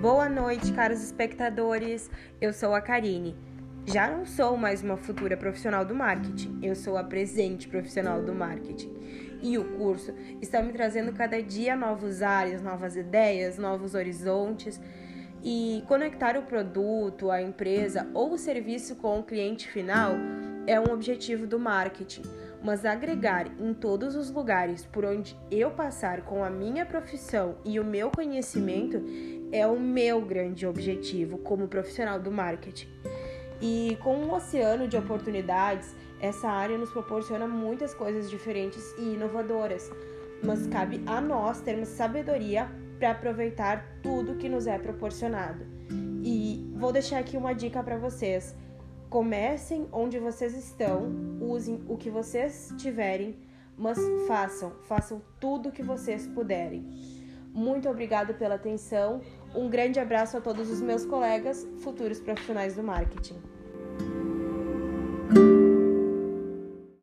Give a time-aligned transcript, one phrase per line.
[0.00, 2.10] Boa noite, caros espectadores.
[2.40, 3.36] Eu sou a Karine.
[3.84, 8.34] Já não sou mais uma futura profissional do marketing, eu sou a presente profissional do
[8.34, 8.90] marketing.
[9.42, 14.80] E o curso está me trazendo cada dia novos áreas, novas ideias, novos horizontes.
[15.44, 20.14] E conectar o produto, a empresa ou o serviço com o cliente final
[20.66, 22.22] é um objetivo do marketing,
[22.62, 27.78] mas agregar em todos os lugares por onde eu passar com a minha profissão e
[27.78, 29.02] o meu conhecimento
[29.52, 32.88] é o meu grande objetivo como profissional do marketing.
[33.60, 39.90] E com um oceano de oportunidades, essa área nos proporciona muitas coisas diferentes e inovadoras,
[40.42, 45.64] mas cabe a nós termos sabedoria para aproveitar tudo que nos é proporcionado.
[46.22, 48.54] E vou deixar aqui uma dica para vocês.
[49.08, 51.10] Comecem onde vocês estão,
[51.40, 53.36] usem o que vocês tiverem,
[53.76, 57.19] mas façam, façam tudo o que vocês puderem.
[57.52, 59.20] Muito obrigado pela atenção.
[59.54, 63.59] Um grande abraço a todos os meus colegas, futuros profissionais do marketing.